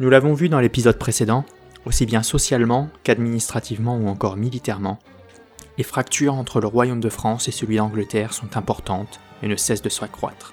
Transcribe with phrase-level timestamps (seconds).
[0.00, 1.44] Nous l'avons vu dans l'épisode précédent,
[1.86, 4.98] aussi bien socialement qu'administrativement ou encore militairement,
[5.78, 9.82] les fractures entre le royaume de France et celui d'Angleterre sont importantes et ne cessent
[9.82, 10.52] de s'accroître.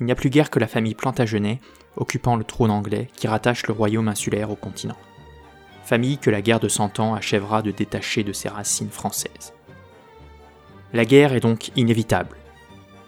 [0.00, 1.60] Il n'y a plus guère que la famille Plantagenet,
[1.96, 4.96] occupant le trône anglais, qui rattache le royaume insulaire au continent.
[5.84, 9.52] Famille que la guerre de Cent Ans achèvera de détacher de ses racines françaises.
[10.94, 12.36] La guerre est donc inévitable.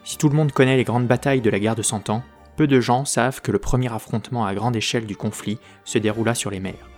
[0.04, 2.22] Si tout le monde connaît les grandes batailles de la guerre de Cent Ans,
[2.58, 6.34] peu de gens savent que le premier affrontement à grande échelle du conflit se déroula
[6.34, 6.90] sur les mers.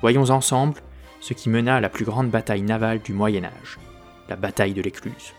[0.00, 0.80] Voyons ensemble
[1.20, 3.80] ce qui mena à la plus grande bataille navale du Moyen Âge,
[4.28, 5.34] la bataille de l'Écluse.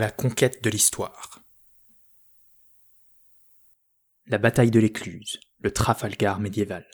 [0.00, 1.40] La conquête de l'histoire.
[4.26, 6.86] La bataille de l'Écluse, le Trafalgar médiéval.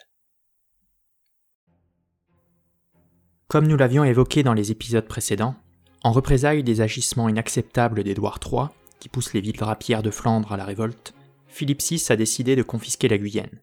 [3.47, 5.55] Comme nous l'avions évoqué dans les épisodes précédents,
[6.03, 8.67] en représailles des agissements inacceptables d'Édouard III,
[8.99, 11.13] qui pousse les villes drapières de Flandre à la révolte,
[11.47, 13.61] Philippe VI a décidé de confisquer la Guyenne.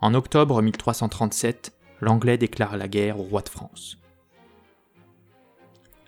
[0.00, 3.98] En octobre 1337, l'Anglais déclare la guerre au roi de France.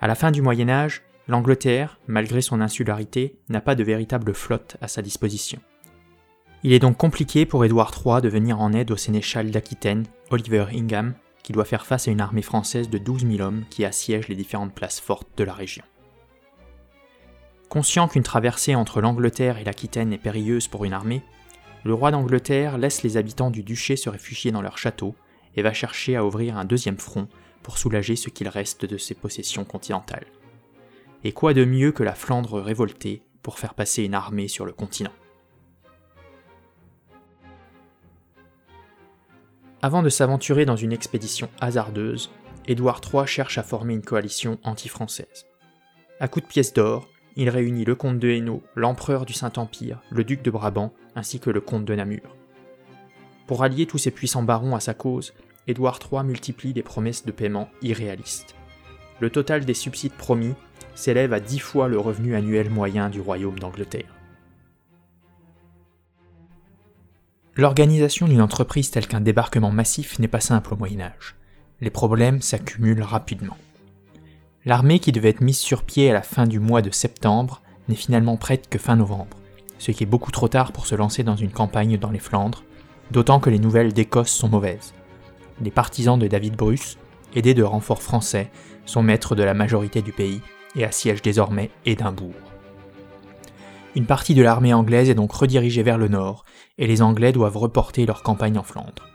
[0.00, 4.76] À la fin du Moyen Âge, l'Angleterre, malgré son insularité, n'a pas de véritable flotte
[4.80, 5.60] à sa disposition.
[6.62, 10.66] Il est donc compliqué pour Édouard III de venir en aide au sénéchal d'Aquitaine, Oliver
[10.72, 14.28] Ingham, qui doit faire face à une armée française de 12 000 hommes qui assiègent
[14.28, 15.84] les différentes places fortes de la région.
[17.68, 21.22] Conscient qu'une traversée entre l'Angleterre et l'Aquitaine est périlleuse pour une armée,
[21.84, 25.14] le roi d'Angleterre laisse les habitants du duché se réfugier dans leur château
[25.54, 27.28] et va chercher à ouvrir un deuxième front
[27.62, 30.26] pour soulager ce qu'il reste de ses possessions continentales.
[31.24, 34.72] Et quoi de mieux que la Flandre révoltée pour faire passer une armée sur le
[34.72, 35.12] continent
[39.82, 42.30] Avant de s'aventurer dans une expédition hasardeuse,
[42.66, 45.46] Édouard III cherche à former une coalition anti-française.
[46.18, 50.24] À coups de pièces d'or, il réunit le comte de Hainaut, l'empereur du Saint-Empire, le
[50.24, 52.34] duc de Brabant, ainsi que le comte de Namur.
[53.46, 55.34] Pour allier tous ces puissants barons à sa cause,
[55.68, 58.56] Édouard III multiplie les promesses de paiement irréalistes.
[59.20, 60.54] Le total des subsides promis
[60.96, 64.16] s'élève à dix fois le revenu annuel moyen du royaume d'Angleterre.
[67.54, 71.36] L'organisation d'une entreprise telle qu'un débarquement massif n'est pas simple au Moyen Âge.
[71.80, 73.56] Les problèmes s'accumulent rapidement.
[74.64, 77.94] L'armée qui devait être mise sur pied à la fin du mois de septembre n'est
[77.94, 79.38] finalement prête que fin novembre,
[79.78, 82.64] ce qui est beaucoup trop tard pour se lancer dans une campagne dans les Flandres,
[83.10, 84.92] d'autant que les nouvelles d'Écosse sont mauvaises.
[85.62, 86.98] Les partisans de David Bruce,
[87.34, 88.50] aidés de renforts français,
[88.84, 90.42] sont maîtres de la majorité du pays
[90.76, 92.34] et assiègent désormais Édimbourg.
[93.94, 96.44] Une partie de l'armée anglaise est donc redirigée vers le nord,
[96.78, 99.08] et les Anglais doivent reporter leur campagne en Flandre.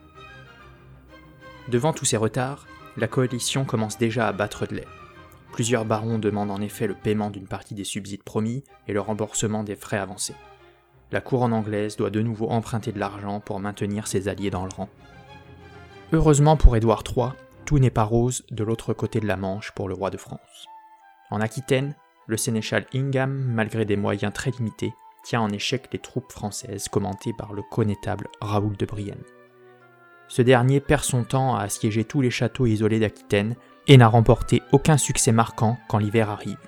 [1.69, 2.65] Devant tous ces retards,
[2.97, 4.87] la coalition commence déjà à battre de l'aile.
[5.51, 9.63] Plusieurs barons demandent en effet le paiement d'une partie des subsides promis et le remboursement
[9.63, 10.35] des frais avancés.
[11.11, 14.71] La couronne anglaise doit de nouveau emprunter de l'argent pour maintenir ses alliés dans le
[14.75, 14.89] rang.
[16.13, 17.29] Heureusement pour Édouard III,
[17.65, 20.70] tout n'est pas rose de l'autre côté de la Manche pour le roi de France.
[21.31, 21.95] En Aquitaine,
[22.27, 24.93] le sénéchal Ingham, malgré des moyens très limités,
[25.23, 29.23] tient en échec les troupes françaises commentées par le connétable Raoul de Brienne.
[30.27, 33.55] Ce dernier perd son temps à assiéger tous les châteaux isolés d'Aquitaine
[33.87, 36.59] et n'a remporté aucun succès marquant quand l'hiver arrive.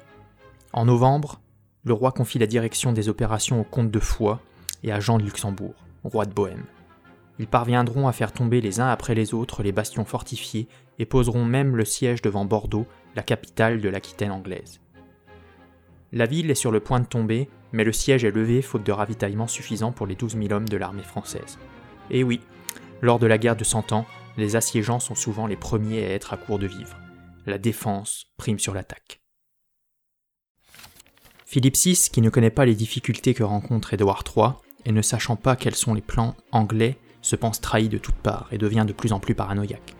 [0.72, 1.42] En novembre,
[1.84, 4.40] le roi confie la direction des opérations au comte de Foix
[4.84, 5.76] et à Jean de Luxembourg,
[6.06, 6.64] roi de Bohême.
[7.38, 10.68] Ils parviendront à faire tomber les uns après les autres les bastions fortifiés
[11.00, 12.86] et poseront même le siège devant Bordeaux
[13.16, 14.80] la capitale de l'Aquitaine anglaise.
[16.12, 18.92] La ville est sur le point de tomber, mais le siège est levé faute de
[18.92, 21.58] ravitaillement suffisant pour les 12 000 hommes de l'armée française.
[22.12, 22.40] Et oui,
[23.02, 24.06] lors de la guerre de Cent Ans,
[24.38, 27.00] les assiégeants sont souvent les premiers à être à court de vivres.
[27.46, 29.22] La défense prime sur l'attaque.
[31.46, 34.54] Philippe VI, qui ne connaît pas les difficultés que rencontre Édouard III,
[34.86, 38.50] et ne sachant pas quels sont les plans anglais, se pense trahi de toutes parts
[38.52, 39.96] et devient de plus en plus paranoïaque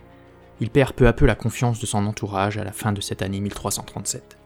[0.64, 3.22] il perd peu à peu la confiance de son entourage à la fin de cette
[3.22, 4.38] année 1337.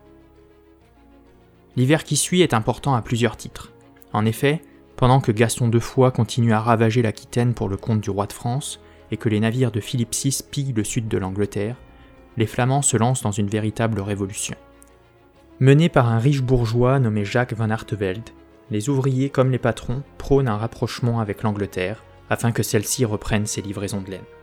[1.75, 3.71] L'hiver qui suit est important à plusieurs titres.
[4.13, 4.63] En effet,
[4.95, 8.33] pendant que Gaston de Foix continue à ravager l'Aquitaine pour le compte du roi de
[8.33, 8.79] France
[9.11, 11.75] et que les navires de Philippe VI pillent le sud de l'Angleterre,
[12.35, 14.55] les Flamands se lancent dans une véritable révolution.
[15.59, 18.31] Menés par un riche bourgeois nommé Jacques van Artevelde,
[18.71, 23.61] les ouvriers comme les patrons prônent un rapprochement avec l'Angleterre afin que celle-ci reprenne ses
[23.61, 24.36] livraisons de laine.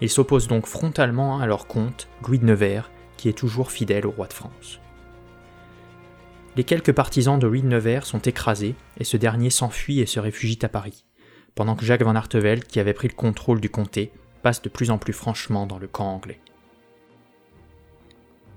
[0.00, 4.10] Il s'oppose donc frontalement à leur comte, Louis de Nevers, qui est toujours fidèle au
[4.10, 4.80] roi de France.
[6.56, 10.18] Les quelques partisans de Louis de Nevers sont écrasés et ce dernier s'enfuit et se
[10.18, 11.04] réfugie à Paris,
[11.54, 14.10] pendant que Jacques van Artevelde, qui avait pris le contrôle du comté,
[14.42, 16.40] passe de plus en plus franchement dans le camp anglais.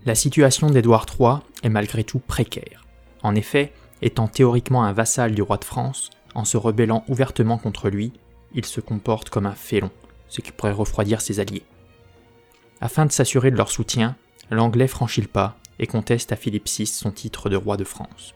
[0.05, 2.85] La situation d'Édouard III est malgré tout précaire.
[3.21, 7.89] En effet, étant théoriquement un vassal du roi de France, en se rebellant ouvertement contre
[7.89, 8.11] lui,
[8.53, 9.91] il se comporte comme un félon,
[10.33, 11.61] ce qui pourrait refroidir ses alliés.
[12.81, 14.15] Afin de s'assurer de leur soutien,
[14.49, 18.33] l'Anglais franchit le pas et conteste à Philippe VI son titre de roi de France.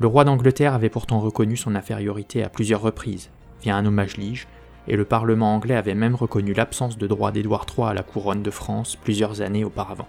[0.00, 3.30] Le roi d'Angleterre avait pourtant reconnu son infériorité à plusieurs reprises,
[3.62, 4.48] via un hommage lige,
[4.86, 8.42] et le Parlement anglais avait même reconnu l'absence de droit d'Édouard III à la couronne
[8.42, 10.08] de France plusieurs années auparavant.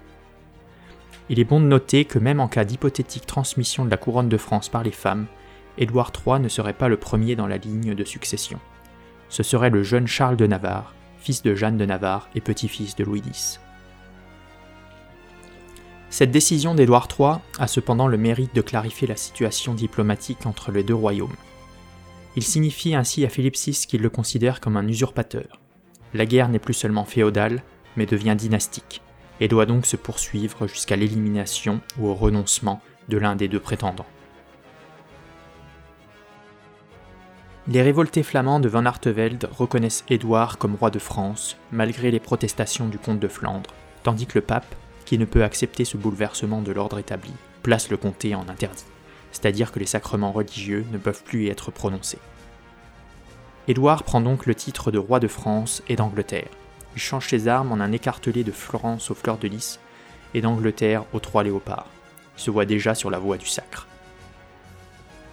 [1.30, 4.38] Il est bon de noter que même en cas d'hypothétique transmission de la couronne de
[4.38, 5.28] France par les femmes,
[5.78, 8.60] Édouard III ne serait pas le premier dans la ligne de succession.
[9.30, 13.04] Ce serait le jeune Charles de Navarre, fils de Jeanne de Navarre et petit-fils de
[13.04, 13.60] Louis X.
[16.10, 20.84] Cette décision d'Édouard III a cependant le mérite de clarifier la situation diplomatique entre les
[20.84, 21.36] deux royaumes.
[22.36, 25.60] Il signifie ainsi à Philippe VI qu'il le considère comme un usurpateur.
[26.16, 27.62] La guerre n'est plus seulement féodale,
[27.96, 29.02] mais devient dynastique,
[29.40, 34.06] et doit donc se poursuivre jusqu'à l'élimination ou au renoncement de l'un des deux prétendants.
[37.72, 42.88] Les révoltés flamands de Van Artevelde reconnaissent Édouard comme roi de France, malgré les protestations
[42.88, 43.70] du comte de Flandre,
[44.02, 44.74] tandis que le pape,
[45.06, 47.32] qui ne peut accepter ce bouleversement de l'ordre établi,
[47.62, 48.86] place le comté en interdit,
[49.32, 52.18] c'est-à-dire que les sacrements religieux ne peuvent plus y être prononcés.
[53.68, 56.50] Édouard prend donc le titre de roi de France et d'Angleterre.
[56.96, 59.80] Il change ses armes en un écartelé de Florence aux fleurs de lys
[60.34, 61.86] et d'Angleterre aux trois léopards.
[62.36, 63.89] Il se voit déjà sur la voie du sacre.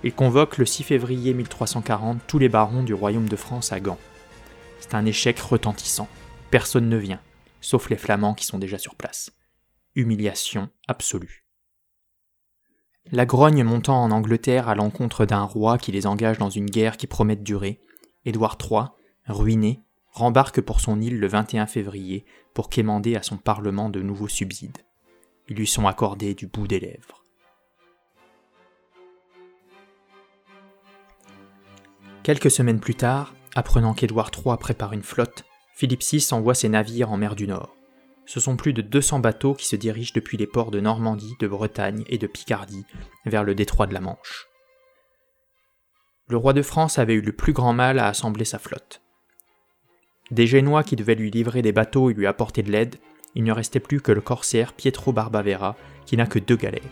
[0.04, 3.98] Il convoque le 6 février 1340 tous les barons du royaume de France à Gand.
[4.81, 6.08] C'est un échec retentissant.
[6.50, 7.20] Personne ne vient,
[7.60, 9.32] sauf les Flamands qui sont déjà sur place
[9.96, 11.44] humiliation absolue.
[13.10, 16.96] La grogne montant en Angleterre à l'encontre d'un roi qui les engage dans une guerre
[16.96, 17.81] qui promet de durer,
[18.25, 18.82] Édouard III,
[19.26, 24.28] ruiné, rembarque pour son île le 21 février pour quémander à son parlement de nouveaux
[24.28, 24.78] subsides.
[25.48, 27.25] Ils lui sont accordés du bout des lèvres.
[32.26, 35.44] Quelques semaines plus tard, apprenant qu'Édouard III prépare une flotte,
[35.76, 37.76] Philippe VI envoie ses navires en mer du Nord
[38.26, 41.46] ce sont plus de 200 bateaux qui se dirigent depuis les ports de Normandie, de
[41.46, 42.84] Bretagne et de Picardie
[43.25, 44.49] vers le détroit de la Manche.
[46.28, 49.00] Le roi de France avait eu le plus grand mal à assembler sa flotte.
[50.32, 52.96] Des Génois qui devaient lui livrer des bateaux et lui apporter de l'aide,
[53.37, 56.82] il ne restait plus que le corsaire Pietro Barbavera qui n'a que deux galères.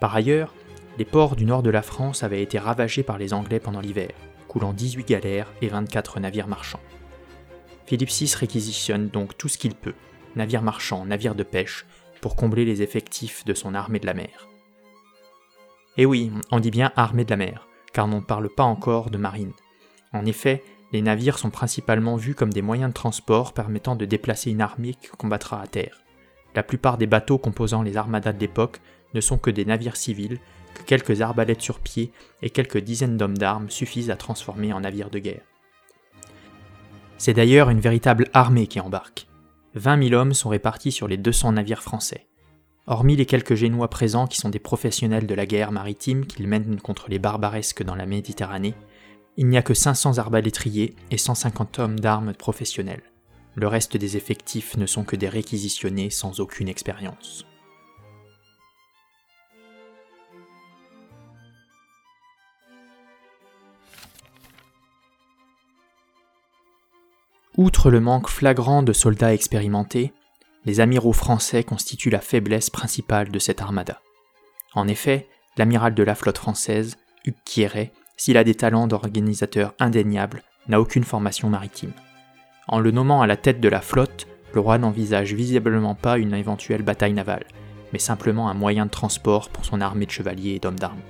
[0.00, 0.54] Par ailleurs,
[0.96, 4.12] les ports du nord de la France avaient été ravagés par les Anglais pendant l'hiver,
[4.48, 6.80] coulant 18 galères et 24 navires marchands.
[7.86, 9.94] Philippe VI réquisitionne donc tout ce qu'il peut,
[10.36, 11.86] navires marchands, navires de pêche,
[12.20, 14.48] pour combler les effectifs de son armée de la mer.
[15.96, 19.10] Et oui, on dit bien armée de la mer, car on ne parle pas encore
[19.10, 19.52] de marine.
[20.12, 20.62] En effet,
[20.92, 24.94] les navires sont principalement vus comme des moyens de transport permettant de déplacer une armée
[24.94, 26.02] qui combattra à terre.
[26.54, 28.80] La plupart des bateaux composant les armadas de l'époque
[29.14, 30.40] ne sont que des navires civils,
[30.86, 35.18] quelques arbalètes sur pied et quelques dizaines d'hommes d'armes suffisent à transformer en navires de
[35.18, 35.44] guerre.
[37.18, 39.26] C'est d'ailleurs une véritable armée qui embarque.
[39.74, 42.26] 20 000 hommes sont répartis sur les 200 navires français.
[42.86, 46.80] Hormis les quelques Génois présents qui sont des professionnels de la guerre maritime qu'ils mènent
[46.80, 48.74] contre les barbaresques dans la Méditerranée,
[49.36, 53.02] il n'y a que 500 arbalétriers et 150 hommes d'armes professionnels.
[53.54, 57.44] Le reste des effectifs ne sont que des réquisitionnés sans aucune expérience.
[67.58, 70.12] Outre le manque flagrant de soldats expérimentés,
[70.64, 74.00] les amiraux français constituent la faiblesse principale de cette armada.
[74.74, 80.44] En effet, l'amiral de la flotte française, Hugues Quiéret, s'il a des talents d'organisateur indéniables,
[80.68, 81.90] n'a aucune formation maritime.
[82.68, 86.34] En le nommant à la tête de la flotte, le roi n'envisage visiblement pas une
[86.34, 87.46] éventuelle bataille navale,
[87.92, 91.02] mais simplement un moyen de transport pour son armée de chevaliers et d'hommes d'armes.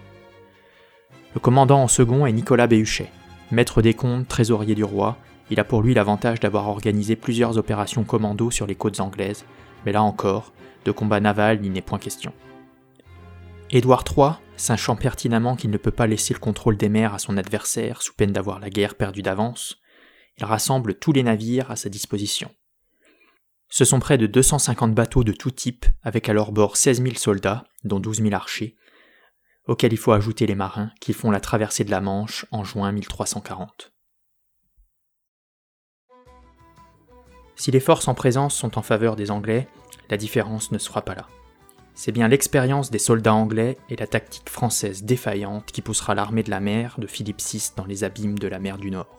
[1.35, 3.11] Le commandant en second est Nicolas Béhuchet,
[3.51, 5.19] maître des comptes, trésorier du roi,
[5.51, 9.45] il a pour lui l'avantage d'avoir organisé plusieurs opérations commando sur les côtes anglaises,
[9.85, 10.53] mais là encore,
[10.85, 12.33] de combat naval il n'est point question.
[13.71, 17.37] Édouard III, sachant pertinemment qu'il ne peut pas laisser le contrôle des mers à son
[17.37, 19.79] adversaire sous peine d'avoir la guerre perdue d'avance,
[20.39, 22.51] il rassemble tous les navires à sa disposition.
[23.69, 27.17] Ce sont près de 250 bateaux de tout type, avec à leur bord 16 000
[27.17, 28.77] soldats, dont 12 000 archers,
[29.67, 32.91] auxquels il faut ajouter les marins qui font la traversée de la Manche en juin
[32.93, 33.93] 1340.
[37.59, 39.67] Si les forces en présence sont en faveur des Anglais,
[40.11, 41.27] la différence ne se fera pas là.
[41.97, 46.51] C'est bien l'expérience des soldats anglais et la tactique française défaillante qui poussera l'armée de
[46.51, 49.19] la mer de Philippe VI dans les abîmes de la mer du Nord.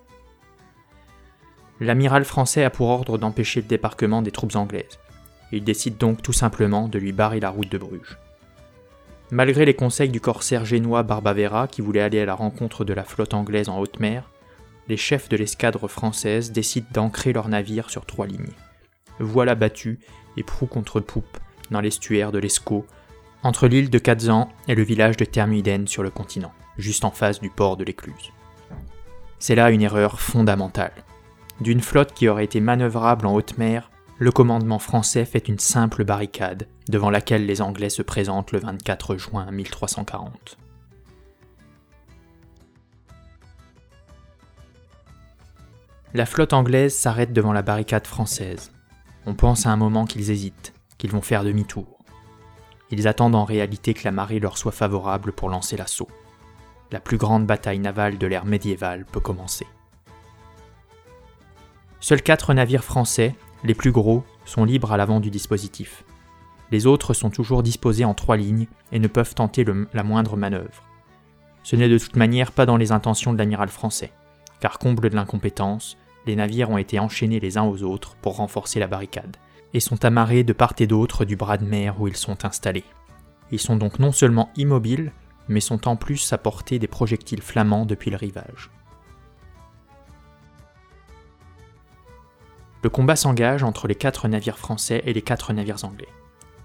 [1.82, 5.00] L'amiral français a pour ordre d'empêcher le débarquement des troupes anglaises.
[5.52, 8.18] Il décide donc tout simplement de lui barrer la route de Bruges.
[9.32, 13.04] Malgré les conseils du corsaire génois Barbavera qui voulait aller à la rencontre de la
[13.04, 14.30] flotte anglaise en haute mer,
[14.90, 18.54] les chefs de l'escadre française décident d'ancrer leurs navires sur trois lignes.
[19.20, 20.00] Voilà battu
[20.36, 21.38] et proue contre poupe
[21.70, 22.86] dans l'estuaire de l'Escaut,
[23.44, 27.40] entre l'île de Kazan et le village de Thermiden sur le continent, juste en face
[27.40, 28.34] du port de l'Écluse.
[29.38, 30.92] C'est là une erreur fondamentale.
[31.62, 36.04] D'une flotte qui aurait été manœuvrable en haute mer, le commandement français fait une simple
[36.04, 40.58] barricade, devant laquelle les Anglais se présentent le 24 juin 1340.
[46.16, 48.72] La flotte anglaise s'arrête devant la barricade française.
[49.28, 52.00] On pense à un moment qu'ils hésitent, qu'ils vont faire demi-tour.
[52.90, 56.08] Ils attendent en réalité que la marée leur soit favorable pour lancer l'assaut.
[56.92, 59.68] La plus grande bataille navale de l'ère médiévale peut commencer.
[62.00, 66.06] Seuls quatre navires français, les plus gros, sont libres à l'avant du dispositif.
[66.72, 69.64] Les autres sont toujours disposés en trois lignes et ne peuvent tenter
[69.94, 70.84] la moindre manœuvre.
[71.62, 74.12] Ce n'est de toute manière pas dans les intentions de l'amiral français
[74.60, 78.80] car comble de l'incompétence, les navires ont été enchaînés les uns aux autres pour renforcer
[78.80, 79.38] la barricade,
[79.74, 82.84] et sont amarrés de part et d'autre du bras de mer où ils sont installés.
[83.52, 85.12] Ils sont donc non seulement immobiles,
[85.48, 88.70] mais sont en plus à portée des projectiles flamands depuis le rivage.
[92.84, 96.08] Le combat s'engage entre les quatre navires français et les quatre navires anglais.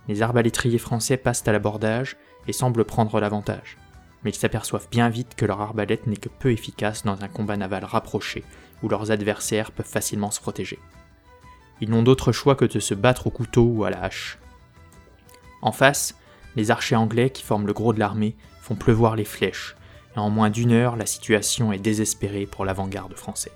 [0.07, 3.79] Les arbalétriers français passent à l'abordage et semblent prendre l'avantage
[4.25, 7.57] mais ils s'aperçoivent bien vite que leur arbalète n'est que peu efficace dans un combat
[7.57, 8.43] naval rapproché,
[8.89, 10.79] leurs adversaires peuvent facilement se protéger.
[11.81, 14.39] Ils n'ont d'autre choix que de se battre au couteau ou à la hache.
[15.63, 16.17] En face,
[16.57, 19.77] les archers anglais qui forment le gros de l'armée font pleuvoir les flèches,
[20.17, 23.53] et en moins d'une heure, la situation est désespérée pour l'avant-garde français.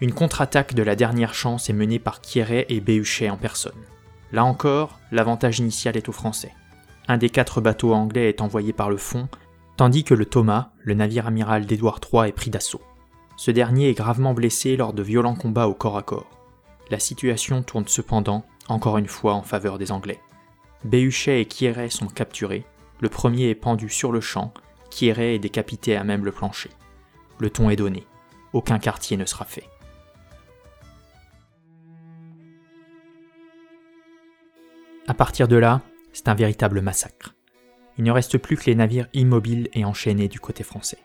[0.00, 3.72] Une contre-attaque de la dernière chance est menée par Quéret et Béhuchet en personne.
[4.32, 6.52] Là encore, l'avantage initial est aux Français
[7.10, 9.28] un des quatre bateaux anglais est envoyé par le fond,
[9.80, 12.82] tandis que le Thomas, le navire amiral d'Édouard III, est pris d'assaut.
[13.38, 16.28] Ce dernier est gravement blessé lors de violents combats au corps à corps.
[16.90, 20.20] La situation tourne cependant, encore une fois, en faveur des Anglais.
[20.84, 22.66] Béhuchet et Quieret sont capturés,
[23.00, 24.52] le premier est pendu sur le champ,
[24.90, 26.68] Quieret est décapité à même le plancher.
[27.38, 28.06] Le ton est donné,
[28.52, 29.64] aucun quartier ne sera fait.
[35.08, 35.80] À partir de là,
[36.12, 37.34] c'est un véritable massacre.
[38.00, 40.96] Il ne reste plus que les navires immobiles et enchaînés du côté français.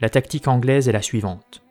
[0.00, 1.62] La tactique anglaise est la suivante.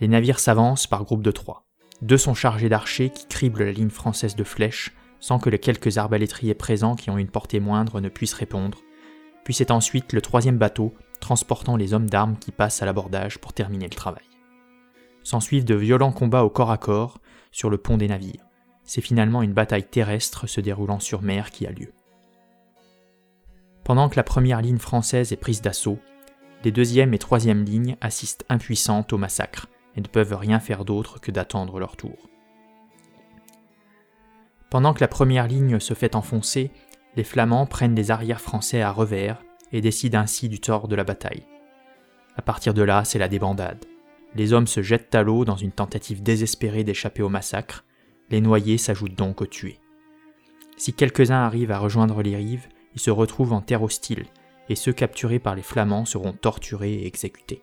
[0.00, 1.64] Les navires s'avancent par groupe de trois.
[2.02, 5.98] Deux sont chargés d'archers qui criblent la ligne française de flèches sans que les quelques
[5.98, 8.78] arbalétriers présents qui ont une portée moindre ne puissent répondre.
[9.44, 13.52] Puis c'est ensuite le troisième bateau transportant les hommes d'armes qui passent à l'abordage pour
[13.52, 14.24] terminer le travail.
[15.22, 17.20] S'ensuivent de violents combats au corps à corps
[17.52, 18.44] sur le pont des navires
[18.84, 21.92] c'est finalement une bataille terrestre se déroulant sur mer qui a lieu.
[23.84, 25.98] Pendant que la première ligne française est prise d'assaut,
[26.64, 31.20] les deuxième et troisième lignes assistent impuissantes au massacre et ne peuvent rien faire d'autre
[31.20, 32.30] que d'attendre leur tour.
[34.70, 36.70] Pendant que la première ligne se fait enfoncer,
[37.14, 41.04] les Flamands prennent les arrières français à revers et décident ainsi du tort de la
[41.04, 41.44] bataille.
[42.36, 43.84] À partir de là, c'est la débandade.
[44.34, 47.84] Les hommes se jettent à l'eau dans une tentative désespérée d'échapper au massacre,
[48.30, 49.78] les noyés s'ajoutent donc aux tués.
[50.76, 54.26] Si quelques-uns arrivent à rejoindre les rives, ils se retrouvent en terre hostile,
[54.68, 57.62] et ceux capturés par les Flamands seront torturés et exécutés.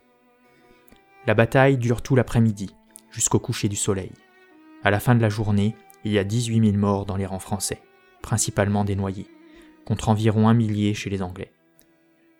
[1.28, 2.76] La bataille dure tout l'après-midi,
[3.12, 4.12] jusqu'au coucher du soleil.
[4.84, 7.40] À la fin de la journée, il y a 18 000 morts dans les rangs
[7.40, 7.82] français,
[8.22, 9.28] principalement des noyés,
[9.86, 11.52] contre environ un millier chez les Anglais.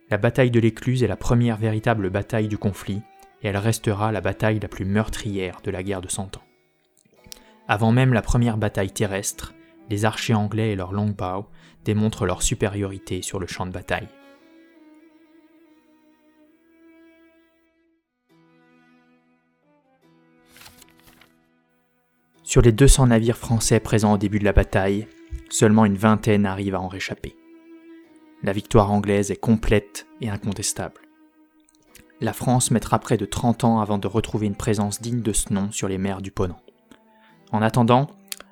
[0.10, 3.02] La bataille de l'Écluse est la première véritable bataille du conflit,
[3.44, 6.44] et elle restera la bataille la plus meurtrière de la guerre de Cent Ans.
[7.68, 9.54] Avant même la première bataille terrestre,
[9.90, 11.48] les archers anglais et leurs longbows
[11.86, 14.08] démontrent leur supériorité sur le champ de bataille.
[22.44, 25.08] Sur les 200 navires français présents au début de la bataille,
[25.50, 27.36] seulement une vingtaine arrivent à en réchapper.
[28.44, 31.02] La victoire anglaise est complète et incontestable.
[32.20, 35.54] La France mettra près de 30 ans avant de retrouver une présence digne de ce
[35.54, 36.60] nom sur les mers du Ponant.
[37.52, 38.08] En attendant,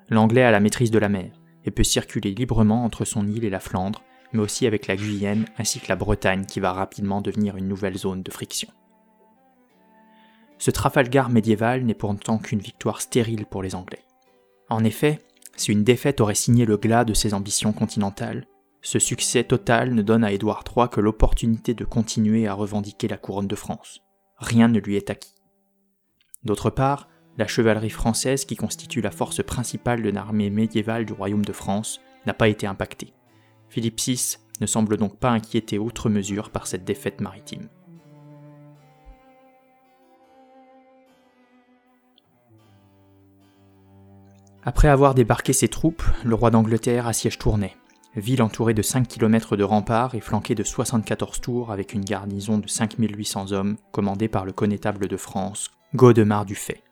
[0.10, 1.39] l'anglais a la maîtrise de la mer
[1.72, 5.80] peut circuler librement entre son île et la Flandre, mais aussi avec la Guyenne ainsi
[5.80, 8.70] que la Bretagne qui va rapidement devenir une nouvelle zone de friction.
[10.58, 14.04] ce Trafalgar médiéval n'est pourtant qu'une victoire stérile pour les Anglais.
[14.70, 15.20] En effet,
[15.56, 18.46] si une défaite aurait signé le glas de ses ambitions continentales,
[18.82, 23.18] ce succès total ne donne à Édouard III que l'opportunité de continuer à revendiquer la
[23.18, 24.02] couronne de France.
[24.38, 25.36] Rien ne lui est acquis.
[26.44, 27.10] D'autre part,
[27.40, 32.02] la chevalerie française, qui constitue la force principale de l'armée médiévale du royaume de France,
[32.26, 33.14] n'a pas été impactée.
[33.70, 37.70] Philippe VI ne semble donc pas inquiété outre mesure par cette défaite maritime.
[44.64, 47.78] Après avoir débarqué ses troupes, le roi d'Angleterre assiège Tournai,
[48.18, 52.58] ville entourée de 5 km de remparts et flanquée de 74 tours avec une garnison
[52.58, 56.84] de 5800 hommes commandée par le connétable de France, Gaudemar du Fay.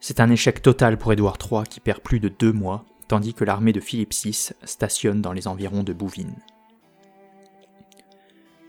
[0.00, 3.44] C'est un échec total pour Édouard III qui perd plus de deux mois, tandis que
[3.44, 6.38] l'armée de Philippe VI stationne dans les environs de Bouvines.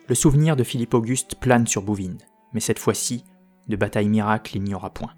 [0.09, 2.17] Le souvenir de Philippe Auguste plane sur Bouvines,
[2.51, 3.23] mais cette fois-ci,
[3.69, 5.13] de bataille miracle il n'y aura point.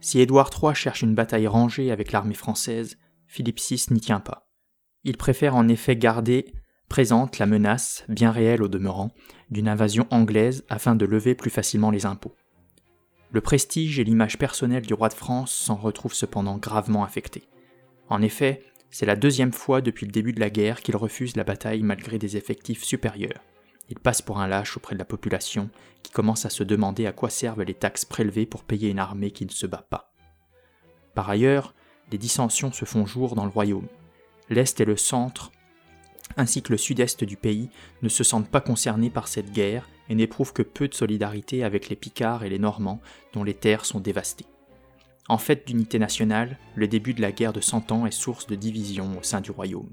[0.00, 4.50] Si Édouard III cherche une bataille rangée avec l'armée française, Philippe VI n'y tient pas.
[5.04, 6.52] Il préfère en effet garder
[6.88, 9.10] présente la menace, bien réelle au demeurant,
[9.50, 12.34] d'une invasion anglaise afin de lever plus facilement les impôts.
[13.32, 17.48] Le prestige et l'image personnelle du roi de France s'en retrouvent cependant gravement affectés.
[18.08, 21.44] En effet, c'est la deuxième fois depuis le début de la guerre qu'il refuse la
[21.44, 23.42] bataille malgré des effectifs supérieurs.
[23.88, 25.70] Il passe pour un lâche auprès de la population
[26.02, 29.32] qui commence à se demander à quoi servent les taxes prélevées pour payer une armée
[29.32, 30.12] qui ne se bat pas.
[31.14, 31.74] Par ailleurs,
[32.10, 33.88] des dissensions se font jour dans le royaume.
[34.48, 35.50] L'Est et le centre,
[36.36, 37.70] ainsi que le sud-est du pays,
[38.02, 41.88] ne se sentent pas concernés par cette guerre et n'éprouvent que peu de solidarité avec
[41.88, 43.00] les Picards et les Normands
[43.32, 44.46] dont les terres sont dévastées.
[45.28, 48.54] En fait d'unité nationale, le début de la guerre de Cent Ans est source de
[48.54, 49.90] division au sein du royaume.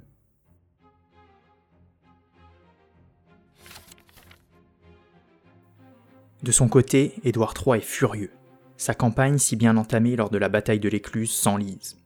[6.44, 8.32] De son côté, Édouard III est furieux.
[8.76, 11.98] Sa campagne, si bien entamée lors de la bataille de l'Écluse, s'enlise.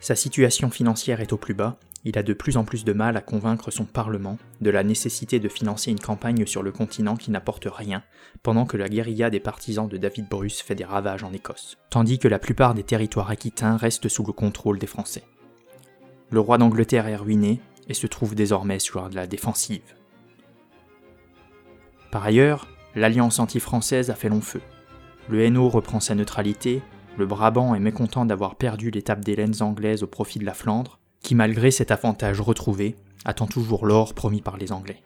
[0.00, 3.16] Sa situation financière est au plus bas, il a de plus en plus de mal
[3.16, 7.30] à convaincre son Parlement de la nécessité de financer une campagne sur le continent qui
[7.30, 8.02] n'apporte rien,
[8.42, 12.18] pendant que la guérilla des partisans de David Bruce fait des ravages en Écosse, tandis
[12.18, 15.24] que la plupart des territoires aquitains restent sous le contrôle des Français.
[16.30, 19.94] Le roi d'Angleterre est ruiné et se trouve désormais sur la défensive.
[22.10, 24.60] Par ailleurs, l'alliance anti-française a fait long feu.
[25.28, 26.82] Le Hainaut reprend sa neutralité,
[27.16, 30.98] le Brabant est mécontent d'avoir perdu l'étape des laines anglaises au profit de la Flandre,
[31.22, 35.02] qui malgré cet avantage retrouvé, attend toujours l'or promis par les Anglais.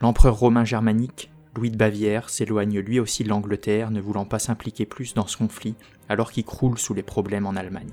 [0.00, 4.86] L'empereur romain germanique, Louis de Bavière, s'éloigne lui aussi de l'Angleterre, ne voulant pas s'impliquer
[4.86, 5.74] plus dans ce conflit,
[6.08, 7.90] alors qu'il croule sous les problèmes en Allemagne.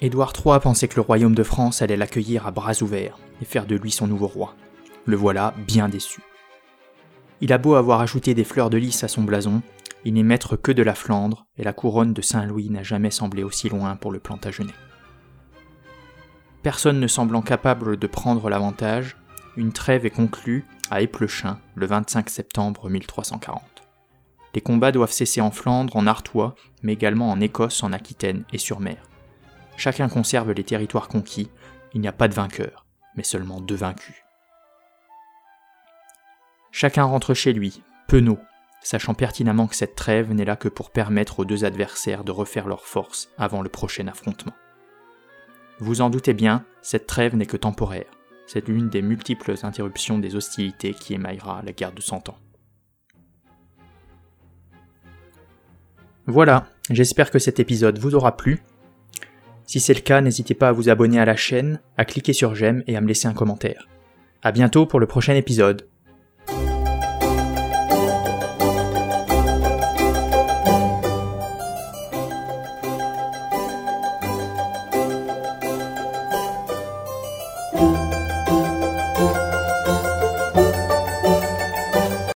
[0.00, 3.66] Édouard III pensait que le royaume de France allait l'accueillir à bras ouverts et faire
[3.66, 4.56] de lui son nouveau roi.
[5.04, 6.20] Le voilà bien déçu.
[7.40, 9.62] Il a beau avoir ajouté des fleurs de lys à son blason,
[10.04, 13.42] il n'est maître que de la Flandre, et la couronne de Saint-Louis n'a jamais semblé
[13.42, 14.74] aussi loin pour le Plantagenet.
[16.62, 19.16] Personne ne semblant capable de prendre l'avantage,
[19.56, 23.62] une trêve est conclue à Éplechin le 25 septembre 1340.
[24.54, 28.58] Les combats doivent cesser en Flandre, en Artois, mais également en Écosse, en Aquitaine et
[28.58, 28.98] sur mer.
[29.76, 31.50] Chacun conserve les territoires conquis,
[31.94, 32.86] il n'y a pas de vainqueur,
[33.16, 34.16] mais seulement deux vaincus.
[36.70, 38.38] Chacun rentre chez lui, penaud,
[38.82, 42.68] sachant pertinemment que cette trêve n'est là que pour permettre aux deux adversaires de refaire
[42.68, 44.52] leurs forces avant le prochain affrontement.
[45.78, 48.10] Vous en doutez bien, cette trêve n'est que temporaire.
[48.46, 52.38] C'est l'une des multiples interruptions des hostilités qui émaillera la guerre de Cent Ans.
[56.26, 58.62] Voilà, j'espère que cet épisode vous aura plu.
[59.66, 62.54] Si c'est le cas, n'hésitez pas à vous abonner à la chaîne, à cliquer sur
[62.54, 63.88] j'aime et à me laisser un commentaire.
[64.42, 65.88] A bientôt pour le prochain épisode.